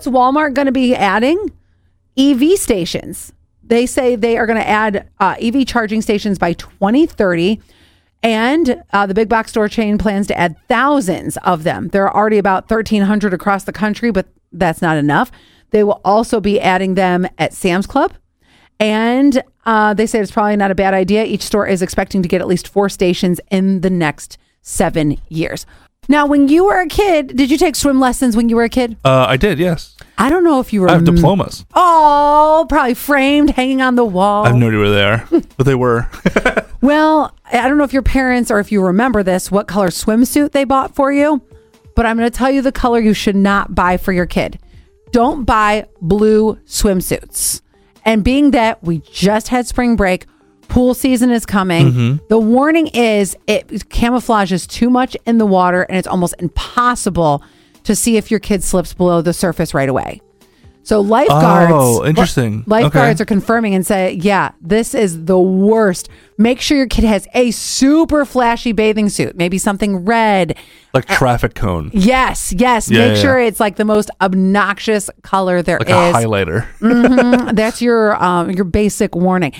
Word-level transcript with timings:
what's 0.00 0.16
Walmart 0.16 0.54
going 0.54 0.66
to 0.66 0.72
be 0.72 0.94
adding? 0.94 1.52
EV 2.16 2.58
stations. 2.58 3.32
They 3.62 3.84
say 3.84 4.16
they 4.16 4.38
are 4.38 4.46
going 4.46 4.58
to 4.58 4.66
add 4.66 5.08
uh, 5.20 5.36
EV 5.38 5.66
charging 5.66 6.00
stations 6.00 6.38
by 6.38 6.54
2030. 6.54 7.60
And 8.22 8.82
uh, 8.92 9.06
the 9.06 9.14
big 9.14 9.28
box 9.28 9.50
store 9.50 9.68
chain 9.68 9.98
plans 9.98 10.26
to 10.28 10.38
add 10.38 10.56
thousands 10.68 11.36
of 11.38 11.64
them. 11.64 11.88
There 11.88 12.08
are 12.08 12.14
already 12.14 12.38
about 12.38 12.70
1,300 12.70 13.34
across 13.34 13.64
the 13.64 13.72
country, 13.72 14.10
but 14.10 14.26
that's 14.52 14.80
not 14.80 14.96
enough. 14.96 15.30
They 15.70 15.84
will 15.84 16.00
also 16.02 16.40
be 16.40 16.58
adding 16.60 16.94
them 16.94 17.26
at 17.38 17.52
Sam's 17.52 17.86
Club. 17.86 18.14
And 18.78 19.42
uh, 19.66 19.92
they 19.92 20.06
say 20.06 20.20
it's 20.20 20.30
probably 20.30 20.56
not 20.56 20.70
a 20.70 20.74
bad 20.74 20.94
idea. 20.94 21.24
Each 21.24 21.42
store 21.42 21.66
is 21.66 21.82
expecting 21.82 22.22
to 22.22 22.28
get 22.28 22.40
at 22.40 22.48
least 22.48 22.68
four 22.68 22.88
stations 22.88 23.38
in 23.50 23.82
the 23.82 23.90
next 23.90 24.38
seven 24.62 25.18
years. 25.28 25.66
Now, 26.08 26.26
when 26.26 26.48
you 26.48 26.64
were 26.64 26.80
a 26.80 26.86
kid, 26.88 27.36
did 27.36 27.50
you 27.50 27.56
take 27.56 27.76
swim 27.76 28.00
lessons 28.00 28.36
when 28.36 28.48
you 28.48 28.56
were 28.56 28.64
a 28.64 28.68
kid? 28.68 28.96
Uh, 29.04 29.26
I 29.28 29.36
did, 29.36 29.58
yes. 29.58 29.96
I 30.18 30.28
don't 30.28 30.42
know 30.42 30.58
if 30.58 30.72
you 30.72 30.80
were. 30.80 30.88
I 30.88 30.94
have 30.94 31.04
diplomas. 31.04 31.64
Oh, 31.74 32.66
probably 32.68 32.94
framed, 32.94 33.50
hanging 33.50 33.80
on 33.80 33.94
the 33.94 34.04
wall. 34.04 34.44
I 34.44 34.48
have 34.48 34.56
no 34.56 34.68
idea 34.68 34.78
where 34.80 34.90
they 34.90 35.04
are, 35.04 35.26
but 35.56 35.64
they 35.64 35.74
were. 35.74 36.08
Well, 36.82 37.36
I 37.44 37.68
don't 37.68 37.76
know 37.76 37.84
if 37.84 37.92
your 37.92 38.00
parents 38.00 38.50
or 38.50 38.58
if 38.58 38.72
you 38.72 38.80
remember 38.82 39.22
this, 39.22 39.50
what 39.50 39.68
color 39.68 39.88
swimsuit 39.88 40.52
they 40.52 40.64
bought 40.64 40.94
for 40.94 41.12
you, 41.12 41.42
but 41.94 42.06
I'm 42.06 42.16
going 42.16 42.30
to 42.30 42.34
tell 42.34 42.50
you 42.50 42.62
the 42.62 42.72
color 42.72 42.98
you 42.98 43.12
should 43.12 43.36
not 43.36 43.74
buy 43.74 43.98
for 43.98 44.12
your 44.14 44.24
kid. 44.24 44.58
Don't 45.12 45.44
buy 45.44 45.88
blue 46.00 46.54
swimsuits. 46.66 47.60
And 48.06 48.24
being 48.24 48.52
that 48.52 48.82
we 48.82 49.00
just 49.00 49.48
had 49.48 49.66
spring 49.66 49.94
break, 49.94 50.24
pool 50.70 50.94
season 50.94 51.30
is 51.30 51.44
coming. 51.44 52.20
The 52.28 52.38
warning 52.38 52.86
is 52.88 53.36
it 53.46 53.68
camouflages 53.90 54.66
too 54.66 54.88
much 54.88 55.16
in 55.26 55.38
the 55.38 55.46
water 55.46 55.82
and 55.82 55.98
it's 55.98 56.08
almost 56.08 56.34
impossible 56.38 57.42
to 57.84 57.94
see 57.94 58.16
if 58.16 58.30
your 58.30 58.40
kid 58.40 58.62
slips 58.62 58.94
below 58.94 59.20
the 59.20 59.32
surface 59.32 59.74
right 59.74 59.88
away. 59.88 60.20
So 60.82 61.00
lifeguards, 61.02 61.72
Oh, 61.74 62.04
interesting. 62.06 62.64
Lifeguards 62.66 63.20
Okay. 63.20 63.22
are 63.22 63.26
confirming 63.26 63.74
and 63.74 63.86
say, 63.86 64.14
yeah, 64.14 64.52
this 64.62 64.94
is 64.94 65.26
the 65.26 65.38
worst. 65.38 66.08
Make 66.38 66.58
sure 66.60 66.78
your 66.78 66.86
kid 66.86 67.04
has 67.04 67.28
a 67.34 67.50
super 67.50 68.24
flashy 68.24 68.72
bathing 68.72 69.10
suit, 69.10 69.36
maybe 69.36 69.58
something 69.58 70.06
red. 70.06 70.56
like 70.94 71.06
traffic 71.06 71.54
cone, 71.54 71.90
Yes, 71.92 72.52
yes. 72.56 72.90
Yeah, 72.90 73.08
Make 73.08 73.16
yeah, 73.16 73.22
sure 73.22 73.38
yeah. 73.40 73.46
it's 73.48 73.60
like 73.60 73.76
the 73.76 73.84
most 73.84 74.10
obnoxious 74.22 75.10
color 75.22 75.60
there 75.62 75.78
like 75.78 75.88
is. 75.90 75.94
a 75.94 76.12
highlighter. 76.26 77.54
That's 77.54 77.82
your 77.82 78.20
um, 78.22 78.50
your 78.50 78.64
basic 78.64 79.14
warning. 79.14 79.52